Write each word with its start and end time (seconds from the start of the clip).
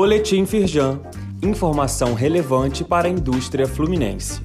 Boletim 0.00 0.46
Firjan. 0.46 1.00
Informação 1.42 2.14
relevante 2.14 2.84
para 2.84 3.08
a 3.08 3.10
indústria 3.10 3.66
fluminense. 3.66 4.40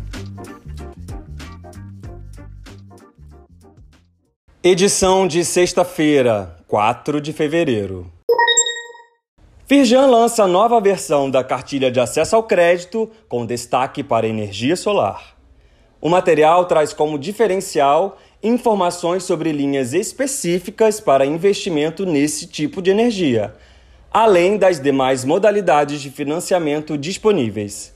Edição 4.63 5.27
de 5.27 5.45
sexta-feira, 5.45 6.57
4 6.67 7.21
de 7.21 7.31
fevereiro. 7.31 8.11
Firjan 9.67 10.07
lança 10.07 10.47
nova 10.47 10.81
versão 10.81 11.29
da 11.29 11.43
cartilha 11.43 11.91
de 11.91 11.99
acesso 11.99 12.35
ao 12.35 12.41
crédito 12.41 13.07
com 13.29 13.45
destaque 13.45 14.03
para 14.03 14.27
energia 14.27 14.75
solar. 14.75 15.37
O 16.01 16.09
material 16.09 16.65
traz 16.65 16.93
como 16.93 17.19
diferencial 17.19 18.17
informações 18.41 19.21
sobre 19.21 19.51
linhas 19.51 19.93
específicas 19.93 20.99
para 20.99 21.27
investimento 21.27 22.07
nesse 22.07 22.47
tipo 22.47 22.81
de 22.81 22.89
energia 22.89 23.53
além 24.13 24.57
das 24.57 24.79
demais 24.79 25.25
modalidades 25.25 25.99
de 25.99 26.11
financiamento 26.11 26.95
disponíveis. 26.95 27.91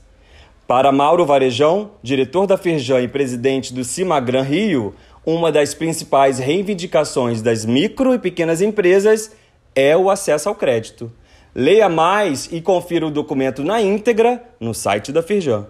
Para 0.66 0.90
Mauro 0.90 1.24
Varejão, 1.24 1.92
diretor 2.02 2.44
da 2.44 2.58
Firjan 2.58 3.00
e 3.02 3.08
presidente 3.08 3.72
do 3.72 3.84
Cimagran 3.84 4.42
Rio, 4.42 4.94
uma 5.24 5.52
das 5.52 5.74
principais 5.74 6.40
reivindicações 6.40 7.40
das 7.40 7.64
micro 7.64 8.12
e 8.12 8.18
pequenas 8.18 8.60
empresas 8.60 9.30
é 9.76 9.96
o 9.96 10.10
acesso 10.10 10.48
ao 10.48 10.56
crédito. 10.56 11.12
Leia 11.54 11.88
mais 11.88 12.48
e 12.50 12.60
confira 12.60 13.06
o 13.06 13.10
documento 13.10 13.62
na 13.62 13.80
íntegra 13.80 14.42
no 14.58 14.74
site 14.74 15.12
da 15.12 15.22
Firjan. 15.22 15.66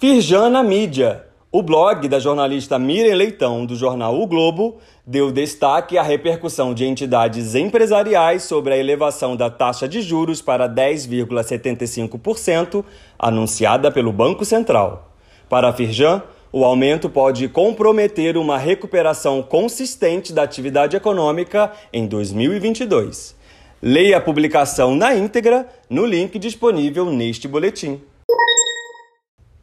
Firjan 0.00 0.48
na 0.48 0.62
mídia 0.62 1.24
o 1.52 1.62
blog 1.62 2.08
da 2.08 2.18
jornalista 2.18 2.76
Miriam 2.78 3.14
Leitão, 3.14 3.64
do 3.64 3.76
jornal 3.76 4.20
O 4.20 4.26
Globo, 4.26 4.78
deu 5.06 5.30
destaque 5.30 5.96
à 5.96 6.02
repercussão 6.02 6.74
de 6.74 6.84
entidades 6.84 7.54
empresariais 7.54 8.42
sobre 8.42 8.74
a 8.74 8.76
elevação 8.76 9.36
da 9.36 9.48
taxa 9.48 9.86
de 9.88 10.02
juros 10.02 10.42
para 10.42 10.68
10,75%, 10.68 12.84
anunciada 13.18 13.92
pelo 13.92 14.12
Banco 14.12 14.44
Central. 14.44 15.12
Para 15.48 15.68
a 15.68 15.72
Firjan, 15.72 16.20
o 16.52 16.64
aumento 16.64 17.08
pode 17.08 17.48
comprometer 17.48 18.36
uma 18.36 18.58
recuperação 18.58 19.40
consistente 19.40 20.32
da 20.32 20.42
atividade 20.42 20.96
econômica 20.96 21.70
em 21.92 22.06
2022. 22.06 23.36
Leia 23.80 24.18
a 24.18 24.20
publicação 24.20 24.96
na 24.96 25.14
íntegra 25.14 25.68
no 25.88 26.04
link 26.04 26.36
disponível 26.38 27.06
neste 27.06 27.46
boletim. 27.46 28.00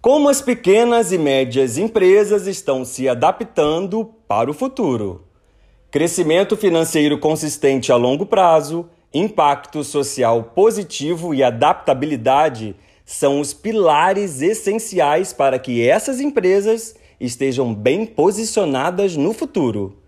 Como 0.04 0.28
as 0.28 0.42
pequenas 0.42 1.14
e 1.14 1.18
médias 1.18 1.78
empresas 1.78 2.46
estão 2.46 2.84
se 2.84 3.08
adaptando 3.08 4.14
para 4.28 4.52
o 4.52 4.54
futuro? 4.54 5.24
Crescimento 5.90 6.58
financeiro 6.58 7.18
consistente 7.18 7.90
a 7.90 7.96
longo 7.96 8.26
prazo, 8.26 8.90
impacto 9.14 9.82
social 9.82 10.52
positivo 10.54 11.34
e 11.34 11.42
adaptabilidade 11.42 12.76
são 13.06 13.40
os 13.40 13.54
pilares 13.54 14.42
essenciais 14.42 15.32
para 15.32 15.58
que 15.58 15.88
essas 15.88 16.20
empresas 16.20 16.96
estejam 17.18 17.74
bem 17.74 18.06
posicionadas 18.06 19.16
no 19.16 19.32
futuro. 19.32 20.00